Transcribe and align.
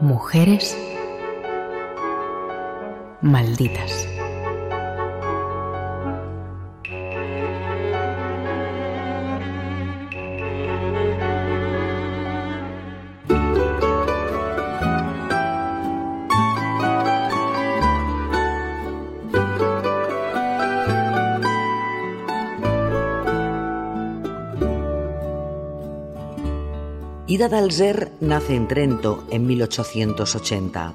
Mujeres 0.00 0.74
malditas. 3.20 4.08
Ida 27.30 27.48
Dalzer 27.48 28.10
nace 28.18 28.56
en 28.56 28.66
Trento 28.66 29.24
en 29.30 29.46
1880. 29.46 30.94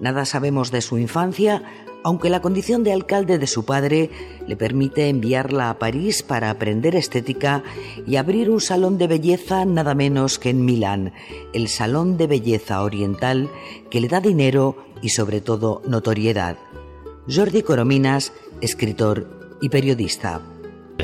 Nada 0.00 0.24
sabemos 0.24 0.70
de 0.70 0.80
su 0.80 0.96
infancia, 0.96 1.62
aunque 2.02 2.30
la 2.30 2.40
condición 2.40 2.84
de 2.84 2.94
alcalde 2.94 3.36
de 3.36 3.46
su 3.46 3.66
padre 3.66 4.08
le 4.46 4.56
permite 4.56 5.10
enviarla 5.10 5.68
a 5.68 5.78
París 5.78 6.22
para 6.22 6.48
aprender 6.48 6.96
estética 6.96 7.62
y 8.06 8.16
abrir 8.16 8.48
un 8.48 8.62
salón 8.62 8.96
de 8.96 9.08
belleza 9.08 9.66
nada 9.66 9.94
menos 9.94 10.38
que 10.38 10.48
en 10.48 10.64
Milán, 10.64 11.12
el 11.52 11.68
Salón 11.68 12.16
de 12.16 12.28
Belleza 12.28 12.82
Oriental 12.82 13.50
que 13.90 14.00
le 14.00 14.08
da 14.08 14.22
dinero 14.22 14.78
y 15.02 15.10
sobre 15.10 15.42
todo 15.42 15.82
notoriedad. 15.86 16.56
Jordi 17.28 17.60
Corominas, 17.60 18.32
escritor 18.62 19.58
y 19.60 19.68
periodista. 19.68 20.40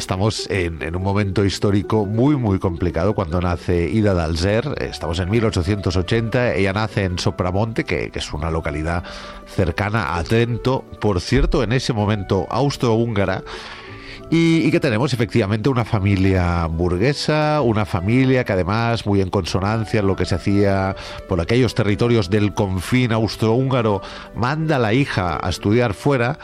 Estamos 0.01 0.49
en, 0.49 0.97
un 0.97 1.03
momento 1.03 1.45
histórico 1.45 2.07
muy, 2.07 2.35
muy 2.35 2.59
complicado 2.59 3.15
cuando 3.15 3.39
nace 3.39 3.91
Ida 3.91 4.15
Dalzer. 4.15 4.75
Estamos 4.81 5.19
en 5.19 5.29
1880. 5.29 6.55
Ella 6.55 6.73
nace 6.73 7.05
en 7.05 7.19
Sopramonte, 7.19 7.85
que, 7.85 8.11
es 8.15 8.33
una 8.33 8.51
localidad 8.51 9.05
cercana 9.47 10.17
a 10.17 10.25
Trento. 10.25 10.87
Por 11.03 11.21
cierto, 11.21 11.63
en 11.63 11.73
ese 11.73 11.93
momento 11.93 12.47
austrohúngara. 12.49 13.45
Y, 14.31 14.67
y, 14.67 14.71
que 14.71 14.81
tenemos 14.81 15.13
efectivamente 15.13 15.69
una 15.69 15.85
familia 15.85 16.65
burguesa, 16.65 17.61
una 17.61 17.85
familia 17.85 18.45
que 18.45 18.55
además 18.55 19.05
muy 19.05 19.21
en 19.21 19.29
consonancia 19.29 20.01
en 20.01 20.07
lo 20.07 20.17
que 20.17 20.25
se 20.25 20.37
hacía 20.37 20.97
por 21.29 21.43
aquellos 21.43 21.75
territorios 21.75 22.31
del 22.31 22.55
confín 22.55 23.13
austrohúngaro, 23.13 24.01
manda 24.35 24.77
a 24.77 24.79
la 24.79 24.95
hija 24.95 25.39
a 25.43 25.51
estudiar 25.51 25.93
fuera 25.93 26.39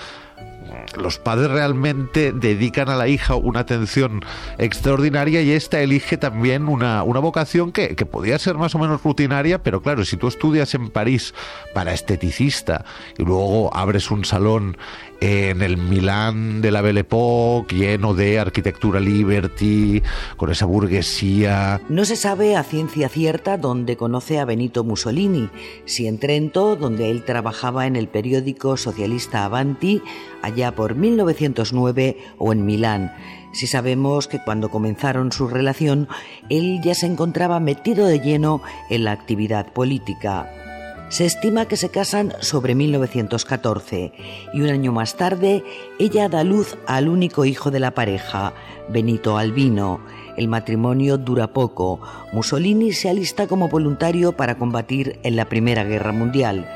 los 0.97 1.19
padres 1.19 1.51
realmente 1.51 2.33
dedican 2.33 2.89
a 2.89 2.97
la 2.97 3.09
hija 3.09 3.35
una 3.35 3.61
atención 3.61 4.25
extraordinaria 4.59 5.43
y 5.43 5.53
esta 5.53 5.81
elige 5.81 6.17
también 6.17 6.69
una, 6.69 7.03
una 7.03 7.21
vocación 7.21 7.73
que, 7.73 7.95
que 7.97 8.07
podía 8.07 8.39
ser 8.39 8.57
más 8.57 8.75
o 8.75 8.79
menos 8.79 9.03
rutinaria, 9.03 9.63
pero 9.63 9.83
claro, 9.83 10.05
si 10.05 10.17
tú 10.17 10.29
estudias 10.29 10.75
en 10.75 10.91
París 10.91 11.35
para 11.75 11.93
esteticista 11.93 12.85
y 13.19 13.25
luego 13.25 13.75
abres 13.77 14.11
un 14.11 14.25
salón 14.25 14.77
en 15.21 15.63
el 15.63 15.77
Milán 15.77 16.61
de 16.61 16.71
la 16.71 16.83
Belle 16.83 17.01
Époque, 17.01 17.77
lleno 17.77 18.15
de 18.15 18.39
arquitectura 18.39 19.01
liberty, 19.01 20.03
con 20.37 20.51
esa 20.51 20.67
burguesía. 20.67 21.81
No 21.89 22.05
se 22.05 22.17
sabe 22.17 22.57
a 22.57 22.63
ciencia 22.63 23.09
cierta 23.09 23.57
dónde 23.57 23.97
conoce 23.97 24.39
a 24.39 24.45
Benito 24.45 24.85
Mussolini, 24.85 25.49
si 25.85 26.07
en 26.07 26.19
Trento, 26.19 26.77
donde 26.77 27.11
él 27.11 27.25
trabajaba 27.25 27.87
en 27.87 27.97
el 27.97 28.09
periódico 28.09 28.77
socialista 28.77 29.45
Avanti, 29.45 30.03
allá 30.43 30.75
por 30.75 30.95
1909, 30.95 32.17
o 32.39 32.53
en 32.53 32.67
Milán. 32.67 33.13
Si 33.53 33.67
sabemos 33.67 34.29
que 34.29 34.39
cuando 34.39 34.71
comenzaron 34.71 35.33
su 35.33 35.49
relación, 35.49 36.09
él 36.51 36.81
ya 36.83 36.95
se 36.95 37.07
encontraba 37.07 37.59
metido 37.59 38.07
de 38.07 38.21
lleno 38.21 38.61
en 38.91 39.05
la 39.05 39.13
actividad 39.13 39.73
política. 39.73 40.66
Se 41.09 41.25
estima 41.25 41.67
que 41.69 41.77
se 41.77 41.89
casan 41.89 42.33
sobre 42.41 42.75
1914 42.75 44.13
y 44.53 44.61
un 44.61 44.71
año 44.71 44.91
más 44.91 45.17
tarde 45.17 45.63
ella 46.01 46.29
da 46.29 46.43
luz 46.43 46.77
al 46.89 47.09
único 47.09 47.45
hijo 47.45 47.71
de 47.71 47.79
la 47.79 47.93
pareja, 47.93 48.55
Benito 48.89 49.39
Albino. 49.39 50.01
El 50.37 50.49
matrimonio 50.49 51.17
dura 51.17 51.53
poco. 51.53 52.01
Mussolini 52.33 52.93
se 52.93 53.09
alista 53.09 53.47
como 53.47 53.69
voluntario 53.69 54.33
para 54.33 54.59
combatir 54.59 55.21
en 55.23 55.37
la 55.37 55.45
Primera 55.45 55.85
Guerra 55.85 56.11
Mundial. 56.11 56.69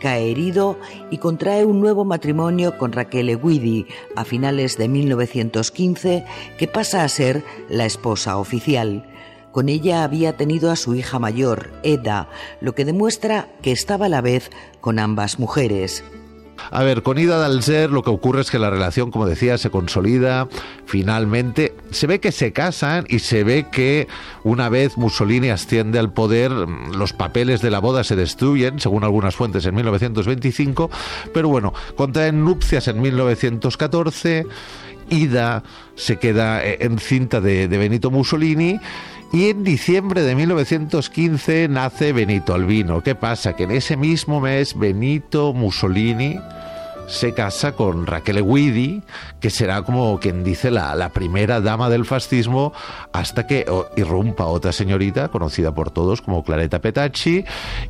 Cae 0.00 0.30
herido 0.30 0.78
y 1.10 1.18
contrae 1.18 1.66
un 1.66 1.80
nuevo 1.80 2.06
matrimonio 2.06 2.78
con 2.78 2.92
Raquel 2.92 3.38
Guidi 3.38 3.86
a 4.16 4.24
finales 4.24 4.78
de 4.78 4.88
1915 4.88 6.24
que 6.58 6.68
pasa 6.68 7.04
a 7.04 7.08
ser 7.08 7.44
la 7.68 7.84
esposa 7.84 8.38
oficial. 8.38 9.04
Con 9.54 9.68
ella 9.68 10.02
había 10.02 10.36
tenido 10.36 10.72
a 10.72 10.74
su 10.74 10.96
hija 10.96 11.20
mayor, 11.20 11.70
Eda, 11.84 12.28
lo 12.60 12.74
que 12.74 12.84
demuestra 12.84 13.46
que 13.62 13.70
estaba 13.70 14.06
a 14.06 14.08
la 14.08 14.20
vez 14.20 14.50
con 14.80 14.98
ambas 14.98 15.38
mujeres. 15.38 16.02
A 16.72 16.82
ver, 16.82 17.04
con 17.04 17.18
Ida 17.18 17.38
Dalser 17.38 17.88
lo 17.90 18.02
que 18.02 18.10
ocurre 18.10 18.40
es 18.40 18.50
que 18.50 18.58
la 18.58 18.68
relación, 18.68 19.12
como 19.12 19.26
decía, 19.26 19.56
se 19.56 19.70
consolida 19.70 20.48
finalmente. 20.86 21.72
Se 21.92 22.08
ve 22.08 22.18
que 22.18 22.32
se 22.32 22.52
casan 22.52 23.04
y 23.08 23.20
se 23.20 23.44
ve 23.44 23.68
que 23.70 24.08
una 24.42 24.68
vez 24.68 24.96
Mussolini 24.96 25.50
asciende 25.50 26.00
al 26.00 26.12
poder, 26.12 26.50
los 26.50 27.12
papeles 27.12 27.62
de 27.62 27.70
la 27.70 27.78
boda 27.78 28.02
se 28.02 28.16
destruyen, 28.16 28.80
según 28.80 29.04
algunas 29.04 29.36
fuentes, 29.36 29.64
en 29.66 29.76
1925. 29.76 30.90
Pero 31.32 31.48
bueno, 31.48 31.72
contraen 31.94 32.44
nupcias 32.44 32.88
en 32.88 33.00
1914. 33.00 34.46
Ida 35.10 35.62
se 35.94 36.18
queda 36.18 36.64
eh, 36.64 36.78
encinta 36.80 37.40
de, 37.40 37.68
de 37.68 37.78
Benito 37.78 38.10
Mussolini 38.10 38.78
y 39.32 39.48
en 39.50 39.64
diciembre 39.64 40.22
de 40.22 40.34
1915 40.36 41.66
nace 41.68 42.12
Benito 42.12 42.54
Albino. 42.54 43.02
¿Qué 43.02 43.14
pasa? 43.14 43.54
Que 43.56 43.64
en 43.64 43.72
ese 43.72 43.96
mismo 43.96 44.40
mes 44.40 44.78
Benito 44.78 45.52
Mussolini 45.52 46.38
se 47.06 47.34
casa 47.34 47.72
con 47.72 48.06
Raquel 48.06 48.42
Guidi, 48.44 49.02
que 49.40 49.50
será 49.50 49.82
como 49.82 50.18
quien 50.20 50.44
dice 50.44 50.70
la, 50.70 50.94
la, 50.94 51.10
primera 51.10 51.60
dama 51.60 51.90
del 51.90 52.04
fascismo, 52.04 52.72
hasta 53.12 53.46
que 53.46 53.66
irrumpa 53.96 54.46
otra 54.46 54.72
señorita 54.72 55.28
conocida 55.28 55.74
por 55.74 55.90
todos 55.90 56.22
como 56.22 56.44
Claretta 56.44 56.80
Petacci 56.80 57.44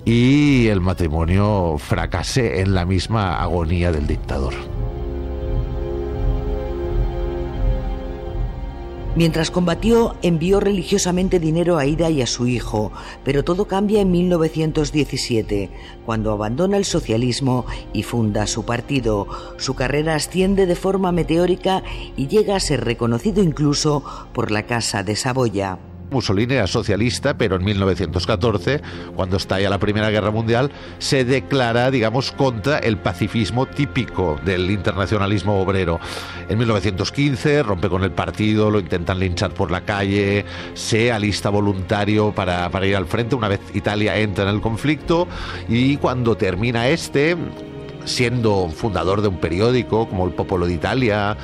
y 0.05 0.69
el 0.69 0.81
matrimonio 0.81 1.77
fracase 1.79 2.61
en 2.61 2.75
la 2.75 2.85
misma 2.85 3.41
agonía 3.41 3.93
del 3.93 4.07
dictador. 4.07 4.55
Mientras 9.17 9.53
combatió, 9.53 10.17
envió 10.23 10.59
religiosamente 10.59 11.39
dinero 11.39 11.79
a 11.79 11.87
Ida 11.87 12.11
y 12.11 12.21
a 12.21 12.27
su 12.27 12.49
hijo, 12.49 12.91
pero 13.23 13.45
todo 13.45 13.67
cambia 13.67 14.01
en 14.01 14.11
1917, 14.11 15.71
cuando 16.05 16.33
abandona 16.33 16.77
el 16.77 16.85
socialismo 16.85 17.65
y 17.93 18.03
funda 18.03 18.49
su 18.49 18.65
partido. 18.65 19.29
Su 19.57 19.75
carrera 19.75 20.17
asciende 20.17 20.67
de 20.67 20.75
forma 20.75 21.13
meteórica 21.13 21.85
y 22.17 22.27
llega 22.27 22.57
a 22.57 22.61
ser 22.61 22.85
reconocido 22.85 23.41
incluso 23.41 24.03
por 24.33 24.51
la 24.51 24.67
Casa 24.67 25.05
de 25.05 25.15
Saboya. 25.15 25.79
Mussolini 26.15 26.55
era 26.55 26.67
socialista, 26.67 27.37
pero 27.37 27.57
en 27.57 27.65
1914, 27.65 28.81
cuando 29.15 29.37
estalla 29.37 29.69
la 29.69 29.79
Primera 29.79 30.11
Guerra 30.11 30.31
Mundial, 30.31 30.71
se 30.99 31.25
declara, 31.25 31.91
digamos, 31.91 32.33
contra 32.33 32.79
el 32.79 32.97
pacifismo 32.97 33.67
típico 33.67 34.41
del 34.45 34.71
internacionalismo 34.71 35.61
obrero. 35.61 36.01
En 36.49 36.59
1915 36.59 37.63
rompe 37.63 37.89
con 37.89 38.05
el 38.05 38.13
partido, 38.13 38.71
lo 38.71 38.79
intentan 38.79 39.19
linchar 39.19 39.53
por 39.53 39.71
la 39.71 39.83
calle, 39.83 40.45
se 40.75 41.13
alista 41.13 41.51
voluntario 41.51 42.33
para, 42.33 42.71
ir 42.87 42.97
al 42.97 43.07
frente 43.07 43.35
una 43.35 43.49
vez 43.49 43.61
Italia 43.75 44.17
entra 44.17 44.45
en 44.45 44.51
el 44.51 44.61
conflicto 44.61 45.27
y 45.69 45.97
cuando 45.97 46.37
termina 46.37 46.89
este, 46.89 47.37
siendo 48.05 48.69
fundador 48.69 49.23
de 49.23 49.29
un 49.29 49.39
periódico 49.39 50.09
como 50.09 50.27
el 50.27 50.33
Popolo 50.33 50.67
d'Italia, 50.67 51.37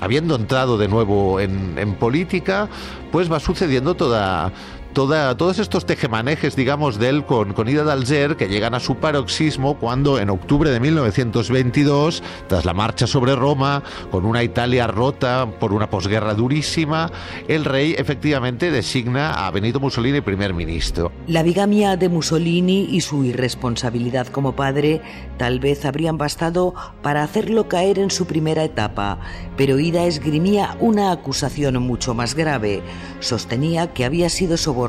habiendo 0.00 0.34
entrado 0.34 0.78
de 0.78 0.88
nuevo 0.88 1.40
en, 1.40 1.78
en 1.78 1.94
política, 1.94 2.68
pues 3.12 3.30
va 3.30 3.40
sucediendo 3.40 3.94
toda, 3.94 4.52
todos 4.96 5.58
estos 5.58 5.84
tejemanejes, 5.84 6.56
digamos, 6.56 6.98
de 6.98 7.10
él 7.10 7.26
con, 7.26 7.52
con 7.52 7.68
Ida 7.68 7.84
Dalzer, 7.84 8.36
que 8.36 8.48
llegan 8.48 8.72
a 8.72 8.80
su 8.80 8.96
paroxismo 8.96 9.78
cuando 9.78 10.18
en 10.18 10.30
octubre 10.30 10.70
de 10.70 10.80
1922, 10.80 12.22
tras 12.48 12.64
la 12.64 12.72
marcha 12.72 13.06
sobre 13.06 13.36
Roma, 13.36 13.82
con 14.10 14.24
una 14.24 14.42
Italia 14.42 14.86
rota 14.86 15.50
por 15.60 15.74
una 15.74 15.90
posguerra 15.90 16.32
durísima, 16.32 17.12
el 17.46 17.66
rey 17.66 17.94
efectivamente 17.98 18.70
designa 18.70 19.46
a 19.46 19.50
Benito 19.50 19.80
Mussolini 19.80 20.22
primer 20.22 20.54
ministro. 20.54 21.12
La 21.26 21.42
bigamia 21.42 21.98
de 21.98 22.08
Mussolini 22.08 22.88
y 22.90 23.02
su 23.02 23.22
irresponsabilidad 23.22 24.28
como 24.28 24.56
padre 24.56 25.02
tal 25.36 25.60
vez 25.60 25.84
habrían 25.84 26.16
bastado 26.16 26.72
para 27.02 27.22
hacerlo 27.22 27.68
caer 27.68 27.98
en 27.98 28.10
su 28.10 28.26
primera 28.26 28.64
etapa, 28.64 29.18
pero 29.58 29.78
Ida 29.78 30.06
esgrimía 30.06 30.74
una 30.80 31.12
acusación 31.12 31.82
mucho 31.82 32.14
más 32.14 32.34
grave. 32.34 32.82
Sostenía 33.20 33.92
que 33.92 34.06
había 34.06 34.30
sido 34.30 34.56
sobornado 34.56 34.85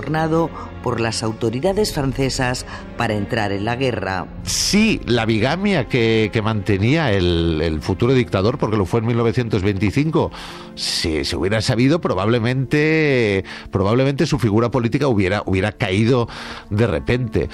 por 0.83 0.99
las 0.99 1.23
autoridades 1.23 1.93
francesas 1.93 2.65
para 2.97 3.15
entrar 3.15 3.51
en 3.51 3.65
la 3.65 3.75
guerra. 3.75 4.27
Sí, 4.43 5.01
la 5.05 5.25
bigamia 5.25 5.87
que, 5.87 6.31
mantenía 6.43 7.11
el, 7.11 7.79
futuro 7.81 8.13
dictador, 8.13 8.57
porque 8.57 8.77
lo 8.77 8.85
fue 8.85 8.99
en 9.01 9.07
1925, 9.07 10.31
si 10.75 11.25
se 11.25 11.35
hubiera 11.35 11.61
sabido, 11.61 11.99
probablemente, 11.99 13.43
probablemente 13.71 14.25
su 14.25 14.39
figura 14.39 14.71
política 14.71 15.07
hubiera, 15.07 15.43
hubiera 15.45 15.71
caído 15.71 16.27
de 16.69 16.87
repente. 16.87 17.49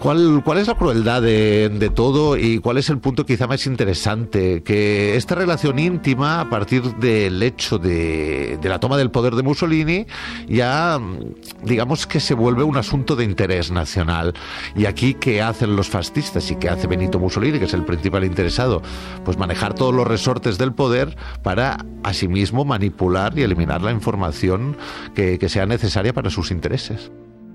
¿Cuál, 0.00 0.40
¿Cuál 0.42 0.56
es 0.56 0.66
la 0.66 0.76
crueldad 0.76 1.20
de, 1.20 1.92
todo 1.94 2.38
y 2.38 2.58
cuál 2.58 2.78
es 2.78 2.88
el 2.88 3.00
punto 3.00 3.26
quizá 3.26 3.46
más 3.46 3.66
interesante? 3.66 4.62
Que 4.62 5.14
esta 5.14 5.34
relación 5.34 5.78
íntima, 5.78 6.40
a 6.40 6.48
partir 6.48 6.82
del 6.96 7.42
hecho 7.42 7.76
de, 7.76 8.58
la 8.62 8.80
toma 8.80 8.96
del 8.96 9.10
poder 9.10 9.34
de 9.34 9.42
Mussolini, 9.42 10.06
ya 10.48 10.98
digamos 11.62 12.06
que 12.06 12.18
se 12.18 12.32
vuelve 12.32 12.62
un 12.62 12.78
asunto 12.78 13.14
de 13.14 13.24
interés 13.24 13.70
nacional. 13.70 14.32
Y 14.74 14.86
aquí, 14.86 15.12
¿qué 15.12 15.42
hacen 15.42 15.76
los 15.76 15.90
fascistas 15.90 16.50
y 16.50 16.56
qué 16.56 16.70
hace 16.70 16.86
Benito 16.86 17.18
Mussolini, 17.18 17.58
que 17.58 17.66
es 17.66 17.74
el 17.74 17.84
principal 17.84 18.24
interesado? 18.24 18.80
Pues 19.22 19.36
manejar 19.36 19.74
todos 19.74 19.94
los 19.94 20.06
resortes 20.06 20.56
del 20.56 20.72
poder 20.72 21.14
para 21.42 21.76
asimismo 22.04 22.64
manipular 22.64 23.38
y 23.38 23.42
eliminar 23.42 23.82
la 23.82 23.92
información 23.92 24.78
que 25.14 25.46
sea 25.50 25.66
necesaria 25.66 26.14
para 26.14 26.30
sus 26.30 26.50
intereses. 26.50 27.10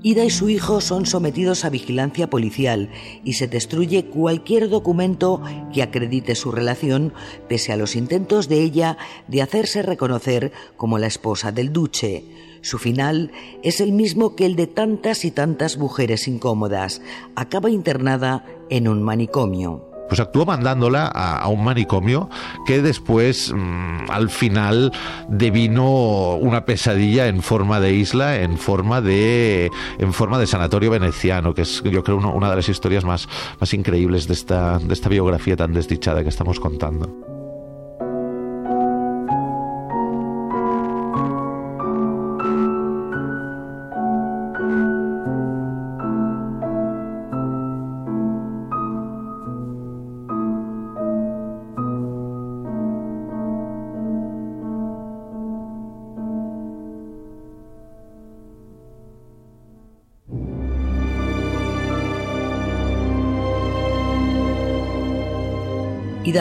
Ida 0.05 0.23
y 0.23 0.29
su 0.29 0.49
hijo 0.49 0.81
son 0.81 1.07
sometidos 1.07 1.65
a 1.65 1.71
vigilancia 1.71 2.29
policial 2.29 2.91
y 3.23 3.33
se 3.33 3.47
destruye 3.47 4.05
cualquier 4.05 4.69
documento 4.69 5.41
que 5.73 5.81
acredite 5.81 6.35
su 6.35 6.51
relación, 6.51 7.11
pese 7.49 7.73
a 7.73 7.75
los 7.75 7.95
intentos 7.95 8.47
de 8.47 8.61
ella 8.61 8.99
de 9.27 9.41
hacerse 9.41 9.81
reconocer 9.81 10.51
como 10.77 10.99
la 10.99 11.07
esposa 11.07 11.51
del 11.51 11.73
duce. 11.73 12.23
Su 12.61 12.77
final 12.77 13.31
es 13.63 13.81
el 13.81 13.93
mismo 13.93 14.35
que 14.35 14.45
el 14.45 14.55
de 14.55 14.67
tantas 14.67 15.25
y 15.25 15.31
tantas 15.31 15.79
mujeres 15.79 16.27
incómodas. 16.27 17.01
Acaba 17.35 17.71
internada 17.71 18.45
en 18.69 18.87
un 18.87 19.01
manicomio 19.01 19.94
pues 20.07 20.19
actuó 20.19 20.45
mandándola 20.45 21.07
a, 21.07 21.47
un 21.47 21.63
manicomio 21.63 22.29
que 22.65 22.81
después 22.81 23.53
mm, 23.53 24.09
al 24.09 24.29
final 24.29 24.91
devino 25.27 26.35
una 26.35 26.65
pesadilla 26.65 27.27
en 27.27 27.41
forma 27.41 27.79
de 27.79 27.93
isla, 27.93 28.41
en 28.41 28.57
forma 28.57 29.01
de 29.01 29.71
en 29.99 30.13
forma 30.13 30.39
de 30.39 30.47
sanatorio 30.47 30.91
veneciano, 30.91 31.53
que 31.53 31.61
es 31.61 31.83
yo 31.83 32.03
creo 32.03 32.17
una 32.17 32.49
de 32.49 32.55
las 32.55 32.69
historias 32.69 33.05
más, 33.05 33.27
más 33.59 33.73
increíbles 33.73 34.27
de 34.27 34.33
esta, 34.33 34.79
de 34.79 34.93
esta 34.93 35.09
biografía 35.09 35.55
tan 35.55 35.73
desdichada 35.73 36.23
que 36.23 36.29
estamos 36.29 36.59
contando. 36.59 37.34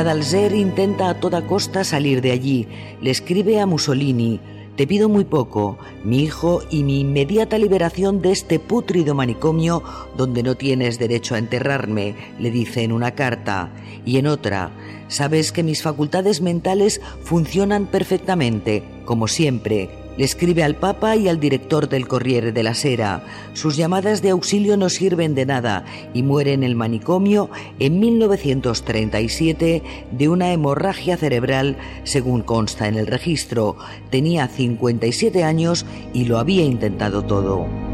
Dalzer 0.02 0.54
intenta 0.54 1.08
a 1.08 1.20
toda 1.20 1.46
costa 1.46 1.84
salir 1.84 2.20
de 2.20 2.32
allí. 2.32 2.66
Le 3.00 3.10
escribe 3.10 3.60
a 3.60 3.66
Mussolini, 3.66 4.40
te 4.76 4.88
pido 4.88 5.08
muy 5.08 5.24
poco, 5.24 5.78
mi 6.02 6.24
hijo 6.24 6.62
y 6.68 6.82
mi 6.82 7.00
inmediata 7.00 7.58
liberación 7.58 8.20
de 8.20 8.32
este 8.32 8.58
pútrido 8.58 9.14
manicomio 9.14 9.84
donde 10.16 10.42
no 10.42 10.56
tienes 10.56 10.98
derecho 10.98 11.36
a 11.36 11.38
enterrarme, 11.38 12.16
le 12.40 12.50
dice 12.50 12.82
en 12.82 12.90
una 12.90 13.12
carta. 13.12 13.70
Y 14.04 14.18
en 14.18 14.26
otra, 14.26 14.72
sabes 15.06 15.52
que 15.52 15.62
mis 15.62 15.82
facultades 15.82 16.40
mentales 16.40 17.00
funcionan 17.22 17.86
perfectamente, 17.86 18.82
como 19.04 19.28
siempre, 19.28 20.03
le 20.16 20.24
escribe 20.24 20.62
al 20.62 20.76
Papa 20.76 21.16
y 21.16 21.28
al 21.28 21.40
director 21.40 21.88
del 21.88 22.08
Corriere 22.08 22.52
de 22.52 22.62
la 22.62 22.74
Sera. 22.74 23.24
Sus 23.52 23.76
llamadas 23.76 24.22
de 24.22 24.30
auxilio 24.30 24.76
no 24.76 24.88
sirven 24.88 25.34
de 25.34 25.46
nada 25.46 25.84
y 26.12 26.22
muere 26.22 26.52
en 26.52 26.62
el 26.62 26.76
manicomio 26.76 27.50
en 27.78 28.00
1937 28.00 29.82
de 30.10 30.28
una 30.28 30.52
hemorragia 30.52 31.16
cerebral, 31.16 31.76
según 32.04 32.42
consta 32.42 32.88
en 32.88 32.96
el 32.96 33.06
registro. 33.06 33.76
Tenía 34.10 34.48
57 34.48 35.44
años 35.44 35.86
y 36.12 36.24
lo 36.24 36.38
había 36.38 36.64
intentado 36.64 37.22
todo. 37.22 37.93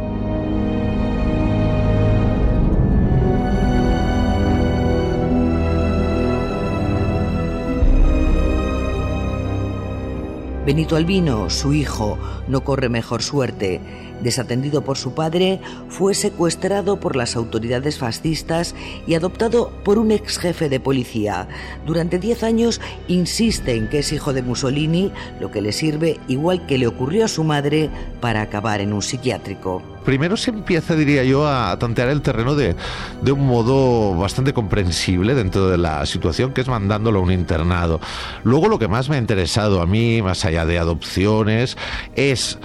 Benito 10.71 10.95
Albino, 10.95 11.51
su 11.51 11.73
hijo, 11.73 12.17
no 12.47 12.63
corre 12.63 12.89
mejor 12.89 13.25
suerte. 13.25 13.81
Desatendido 14.23 14.83
por 14.83 14.99
su 14.99 15.15
padre, 15.15 15.61
fue 15.89 16.15
secuestrado 16.15 17.01
por 17.01 17.17
las 17.17 17.37
autoridades 17.37 17.99
fascistas 17.99 18.75
y 19.07 19.15
adoptado 19.15 19.71
por 19.85 19.99
un 19.99 20.11
ex 20.11 20.39
jefe 20.39 20.69
de 20.69 20.81
policía. 20.81 21.49
Durante 21.87 22.19
diez 22.19 22.43
años 22.43 22.81
insiste 23.09 23.75
en 23.75 23.89
que 23.89 24.01
es 24.01 24.13
hijo 24.13 24.33
de 24.33 24.43
Mussolini, 24.43 25.13
lo 25.41 25.51
que 25.51 25.63
le 25.63 25.73
sirve, 25.73 26.19
igual 26.29 26.67
que 26.67 26.79
le 26.79 26.87
ocurrió 26.87 27.25
a 27.25 27.29
su 27.29 27.45
madre, 27.45 27.91
para 28.21 28.43
acabar 28.43 28.81
en 28.81 28.93
un 28.93 29.03
psiquiátrico 29.03 29.83
primero 30.05 30.37
se 30.37 30.51
empieza, 30.51 30.95
diría 30.97 31.25
yo, 31.25 31.47
a 31.47 31.79
tantear 31.79 32.09
el 32.09 32.23
terreno 32.23 32.55
de, 32.55 32.75
de 33.23 33.33
un 33.33 33.47
modo 33.47 34.15
bastante 34.17 34.53
comprensible 34.53 35.35
dentro 35.35 35.69
de 35.69 35.79
la 35.79 36.05
situación, 36.07 36.53
que 36.53 36.63
es 36.63 36.69
mandándolo 36.69 37.21
a 37.21 37.23
un 37.23 37.33
internado. 37.33 38.01
Luego 38.43 38.69
lo 38.69 38.79
que 38.79 38.89
más 38.89 39.09
me 39.09 39.17
ha 39.17 39.19
interesado 39.19 39.81
a 39.81 39.87
mí, 39.87 40.23
más 40.23 40.45
allá 40.45 40.67
de 40.67 40.79
adopciones, 40.79 41.77
es 42.17 42.59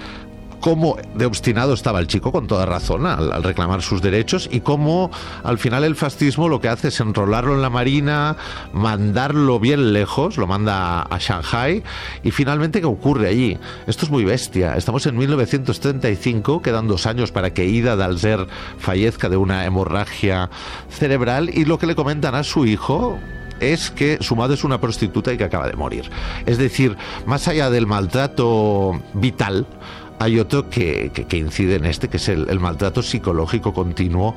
cómo 0.60 0.96
de 1.14 1.26
obstinado 1.26 1.74
estaba 1.74 2.00
el 2.00 2.06
chico, 2.06 2.32
con 2.32 2.46
toda 2.46 2.66
razón, 2.66 3.06
al, 3.06 3.42
reclamar 3.42 3.82
sus 3.82 4.02
derechos, 4.02 4.48
y 4.50 4.60
cómo 4.60 5.10
al 5.44 5.58
final 5.58 5.84
el 5.84 5.96
fascismo 5.96 6.48
lo 6.48 6.60
que 6.60 6.68
hace 6.68 6.88
es 6.88 7.00
enrolarlo 7.00 7.54
en 7.54 7.62
la 7.62 7.70
marina, 7.70 8.36
mandarlo 8.72 9.60
bien 9.60 9.92
lejos, 9.92 10.36
lo 10.36 10.46
manda 10.46 11.02
a, 11.02 11.18
Shanghai, 11.18 11.82
y 12.22 12.30
finalmente, 12.30 12.80
¿qué 12.80 12.86
ocurre 12.86 13.28
allí? 13.28 13.58
Esto 13.86 14.04
es 14.04 14.10
muy 14.10 14.24
bestia. 14.24 14.76
Estamos 14.76 15.06
en 15.06 15.16
1935, 15.16 16.62
quedan 16.62 16.88
dos 16.88 17.06
años 17.06 17.32
para 17.32 17.52
que 17.52 17.66
Ida 17.66 17.96
Dalzer 17.96 18.46
fallezca 18.78 19.28
de 19.28 19.36
una 19.36 19.64
hemorragia 19.64 20.50
cerebral, 20.90 21.50
y 21.52 21.64
lo 21.64 21.78
que 21.78 21.86
le 21.86 21.94
comentan 21.94 22.34
a 22.34 22.44
su 22.44 22.66
hijo, 22.66 23.18
es 23.60 23.90
que 23.90 24.18
su 24.20 24.36
madre 24.36 24.54
es 24.54 24.64
una 24.64 24.80
prostituta 24.80 25.32
y 25.32 25.38
que 25.38 25.44
acaba 25.44 25.68
de 25.68 25.76
morir. 25.76 26.10
Es 26.46 26.58
decir, 26.58 26.96
más 27.24 27.48
allá 27.48 27.70
del 27.70 27.86
maltrato 27.86 29.00
vital, 29.14 29.66
hay 30.18 30.38
otro 30.38 30.68
que, 30.70 31.10
incide 31.32 31.76
en 31.76 31.84
este, 31.84 32.08
que 32.08 32.16
es 32.16 32.28
el, 32.28 32.60
maltrato 32.60 33.02
psicológico 33.02 33.72
continuo 33.74 34.34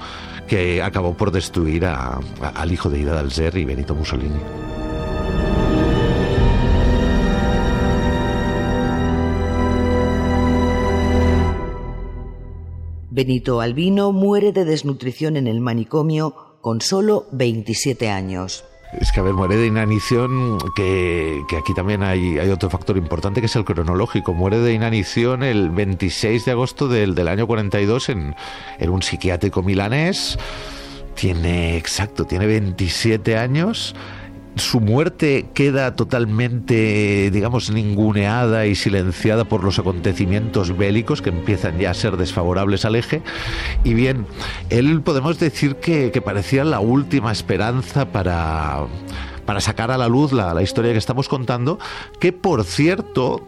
que 0.47 0.81
acabó 0.81 1.15
por 1.15 1.31
destruir 1.31 1.85
al 1.85 2.71
hijo 2.71 2.89
de 2.89 2.99
Ida 2.99 3.13
Dalzer 3.13 3.57
y 3.57 3.65
Benito 3.65 3.95
Mussolini. 3.95 4.39
Benito 13.11 13.59
Albino 13.59 14.11
muere 14.11 14.53
de 14.53 14.65
desnutrición 14.65 15.35
en 15.35 15.47
el 15.47 15.59
manicomio 15.59 16.57
con 16.61 16.79
solo 16.79 17.27
27 17.31 18.09
años. 18.09 18.63
Es 18.93 19.11
que, 19.11 19.19
a 19.19 19.23
ver, 19.23 19.33
muere 19.33 19.55
de 19.55 19.67
inanición, 19.67 20.57
que, 20.75 21.43
aquí 21.57 21.73
también 21.75 22.01
hay, 22.01 22.39
hay, 22.39 22.49
otro 22.49 22.71
factor 22.71 22.97
importante 22.97 23.39
que 23.39 23.45
es 23.45 23.55
el 23.55 23.63
cronológico. 23.63 24.33
Muere 24.33 24.59
de 24.59 24.73
inanición 24.73 25.43
el 25.43 25.69
26 25.69 26.45
de 26.45 26.51
agosto 26.51 26.87
del, 26.87 27.13
del 27.13 27.27
año 27.27 27.45
42 27.45 28.09
en, 28.09 28.35
en 28.79 28.89
un 28.89 29.03
psiquiátrico 29.03 29.61
milanés. 29.61 30.39
Tiene, 31.13 31.77
exacto, 31.77 32.25
tiene 32.25 32.47
27 32.47 33.37
años 33.37 33.95
su 34.59 34.79
muerte 34.79 35.47
queda 35.53 35.95
totalmente, 35.95 37.29
digamos, 37.31 37.71
ninguneada 37.71 38.65
y 38.65 38.75
silenciada 38.75 39.45
por 39.45 39.63
los 39.63 39.79
acontecimientos 39.79 40.77
bélicos 40.77 41.21
que 41.21 41.29
empiezan 41.29 41.79
ya 41.79 41.91
a 41.91 41.93
ser 41.93 42.17
desfavorables 42.17 42.85
al 42.85 42.95
eje. 42.95 43.21
Y 43.83 43.93
bien, 43.93 44.25
él 44.69 45.01
podemos 45.01 45.39
decir 45.39 45.77
que, 45.77 46.19
parecía 46.23 46.63
la 46.65 46.79
última 46.79 47.31
esperanza 47.31 48.11
para, 48.11 48.85
para 49.45 49.61
sacar 49.61 49.89
a 49.89 49.97
la 49.97 50.07
luz 50.07 50.33
la, 50.33 50.61
historia 50.61 50.91
que 50.91 50.97
estamos 50.97 51.29
contando, 51.29 51.79
que 52.19 52.33
por 52.33 52.63
cierto 52.65 53.47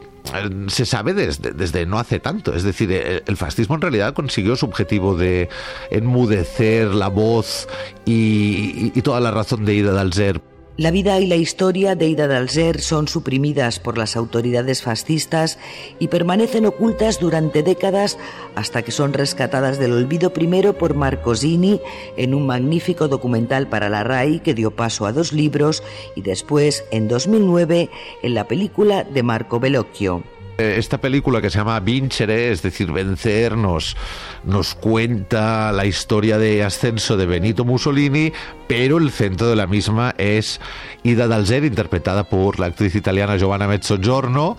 se 0.68 0.86
sabe 0.86 1.14
desde, 1.14 1.52
desde, 1.52 1.86
no 1.86 2.00
hace 2.00 2.20
tanto. 2.20 2.56
Es 2.56 2.64
decir, 2.64 2.92
el 2.92 3.38
fascismo 3.38 3.76
en 3.76 3.82
realidad 3.82 4.14
consiguió 4.14 4.56
su 4.56 4.66
objetivo 4.66 5.16
de 5.16 5.50
enmudecer 5.90 6.94
la 6.94 7.10
voz 7.10 7.68
y, 8.06 8.92
y 8.96 9.02
toda 9.02 9.20
la 9.20 9.32
razón 9.32 9.66
de 9.66 9.74
Ida 9.76 9.92
Dalzer 9.92 10.42
la 10.82 10.90
vida 10.90 11.20
y 11.20 11.28
la 11.28 11.36
historia 11.36 11.94
de 11.94 12.08
Ida 12.08 12.28
Dalzer 12.28 12.82
son 12.82 13.08
suprimidas 13.08 13.80
por 13.80 14.00
las 14.00 14.16
autoridades 14.16 14.82
fascistas 14.82 15.60
y 16.00 16.08
permanecen 16.08 16.66
ocultas 16.66 17.20
durante 17.20 17.62
décadas 17.62 18.18
hasta 18.56 18.82
que 18.82 18.90
son 18.90 19.14
rescatadas 19.14 19.78
del 19.78 19.92
olvido 19.94 20.34
primero 20.34 20.76
por 20.76 20.96
Marcosini 20.96 21.80
en 22.18 22.34
un 22.34 22.48
magnífico 22.48 23.08
documental 23.08 23.68
para 23.68 23.90
la 23.90 24.04
RAI 24.04 24.40
que 24.40 24.56
dio 24.56 24.72
paso 24.72 25.06
a 25.06 25.14
dos 25.14 25.34
libros 25.34 25.84
y 26.16 26.24
después, 26.24 26.84
en 26.90 27.08
2009, 27.08 27.92
en 28.24 28.34
la 28.34 28.48
película 28.48 29.04
de 29.04 29.22
Marco 29.22 29.60
Bellocchio. 29.60 30.24
Esta 30.62 31.00
película 31.00 31.42
que 31.42 31.50
se 31.50 31.58
llama 31.58 31.80
Vincere, 31.80 32.52
es 32.52 32.62
decir, 32.62 32.92
vencer, 32.92 33.58
nos, 33.58 33.96
nos 34.44 34.76
cuenta 34.76 35.72
la 35.72 35.86
historia 35.86 36.38
de 36.38 36.64
ascenso 36.64 37.18
de 37.18 37.26
Benito 37.26 37.66
Mussolini, 37.66 38.32
pero 38.68 38.98
el 38.98 39.12
centro 39.12 39.48
de 39.48 39.56
la 39.56 39.68
misma 39.68 40.14
es 40.18 40.62
Ida 41.04 41.28
Dalzer, 41.28 41.66
interpretada 41.66 42.24
por 42.24 42.60
la 42.60 42.68
actriz 42.68 42.96
italiana 42.96 43.38
Giovanna 43.38 43.68
Mezzogiorno, 43.68 44.58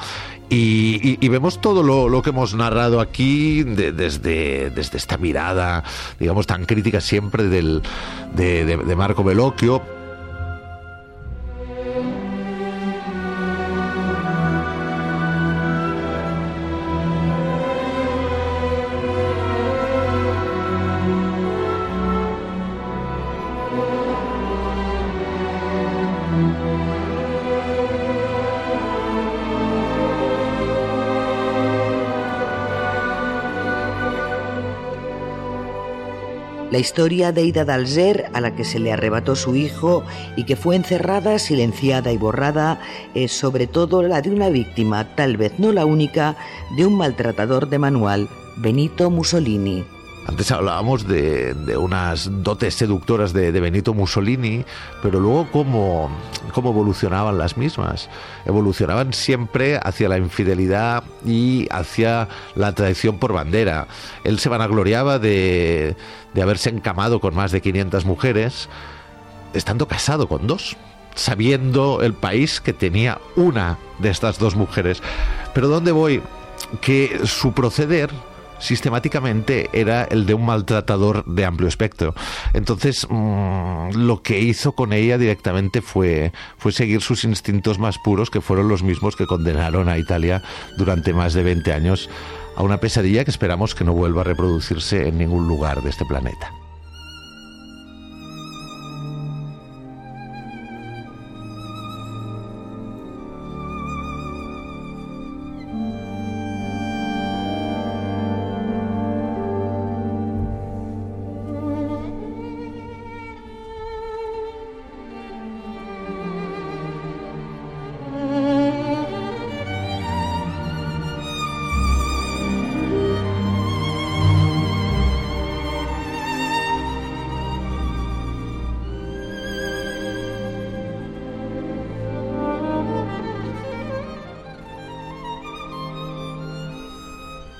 y, 0.55 1.29
vemos 1.29 1.63
todo 1.63 1.83
lo, 1.83 2.23
que 2.23 2.29
hemos 2.29 2.55
narrado 2.55 3.01
aquí 3.01 3.63
desde, 3.63 4.69
desde 4.69 4.99
esta 4.99 5.17
mirada, 5.17 5.83
digamos, 6.21 6.47
tan 6.47 6.67
crítica 6.67 7.01
siempre 7.01 7.45
del, 7.45 7.83
de, 8.35 8.65
de 8.65 8.97
Marco 8.97 9.25
Bellocchio. 9.25 10.02
La 36.73 36.79
historia 36.79 37.33
de 37.33 37.43
Ida 37.43 37.67
Dalzer, 37.67 38.31
a 38.33 38.41
la 38.41 38.57
que 38.57 38.65
se 38.65 38.79
le 38.79 38.93
arrebató 38.93 39.37
su 39.37 39.55
hijo 39.57 40.05
y 40.35 40.45
que 40.45 40.57
fue 40.57 40.75
encerrada, 40.75 41.39
silenciada 41.39 42.13
y 42.13 42.17
borrada, 42.17 42.81
es 43.13 43.33
sobre 43.33 43.67
todo 43.67 44.03
la 44.03 44.23
de 44.23 44.31
una 44.31 44.49
víctima, 44.49 45.15
tal 45.15 45.37
vez 45.37 45.59
no 45.59 45.71
la 45.71 45.85
única, 45.85 46.35
de 46.79 46.87
un 46.87 46.97
maltratador 46.97 47.69
de 47.69 47.79
manual, 47.79 48.31
Benito 48.57 49.11
Mussolini. 49.11 49.85
Antes 50.27 50.53
hablábamos 50.53 51.09
de, 51.09 51.77
unas 51.77 52.31
dotes 52.45 52.75
seductoras 52.77 53.33
de, 53.33 53.51
Benito 53.61 53.93
Mussolini, 53.93 54.65
pero 55.03 55.19
luego 55.19 55.49
cómo, 55.51 56.11
cómo 56.53 56.71
evolucionaban 56.71 57.39
las 57.39 57.57
mismas. 57.57 58.09
Evolucionaban 58.45 59.13
siempre 59.13 59.81
hacia 59.83 60.09
la 60.09 60.19
infidelidad 60.19 61.03
y 61.27 61.67
hacia 61.73 62.29
la 62.55 62.73
traición 62.73 63.19
por 63.19 63.33
bandera. 63.33 63.89
Él 64.23 64.39
se 64.39 64.49
vanagloriaba 64.49 65.19
de, 65.19 65.97
de 66.35 66.43
haberse 66.43 66.71
encamado 66.71 67.21
con 67.21 67.35
más 67.35 67.51
de 67.51 67.61
500 67.61 68.05
mujeres, 68.05 68.69
estando 69.55 69.89
casado 69.89 70.29
con 70.29 70.47
dos 70.47 70.77
sabiendo 71.15 72.01
el 72.01 72.15
país 72.15 72.63
que 72.63 72.73
tenía 72.73 73.21
una 73.37 73.79
de 73.99 74.09
estas 74.09 74.39
dos 74.39 74.57
mujeres. 74.57 75.03
Pero 75.53 75.69
¿dónde 75.69 75.93
voy? 75.93 76.23
Que 76.81 77.21
su 77.27 77.53
proceder 77.53 78.11
sistemáticamente 78.63 79.69
era 79.73 80.05
el 80.05 80.25
de 80.25 80.35
un 80.35 80.47
maltratador 80.47 81.25
de 81.27 81.45
amplio 81.45 81.69
espectro. 81.69 82.15
Entonces, 82.55 83.07
mm, 83.11 83.91
lo 83.97 84.23
que 84.23 84.41
hizo 84.41 84.73
con 84.73 84.93
ella 84.93 85.19
directamente 85.19 85.83
fue, 85.83 86.33
fue 86.57 86.73
seguir 86.73 87.03
sus 87.03 87.25
instintos 87.25 87.79
más 87.79 87.99
puros, 87.99 88.31
que 88.31 88.41
fueron 88.41 88.69
los 88.69 88.83
mismos 88.83 89.17
que 89.17 89.27
condenaron 89.27 89.89
a 89.89 89.99
Italia 89.99 90.43
durante 90.79 91.13
más 91.13 91.35
de 91.35 91.43
20 91.43 91.73
años 91.73 92.09
a 92.57 92.63
una 92.63 92.79
pesadilla 92.79 93.25
que 93.25 93.31
esperamos 93.31 93.75
que 93.75 93.85
no 93.85 93.93
vuelva 93.93 94.21
a 94.21 94.25
reproducirse 94.25 95.09
en 95.09 95.19
ningún 95.19 95.49
lugar 95.49 95.83
de 95.83 95.91
este 95.91 96.05
planeta. 96.05 96.62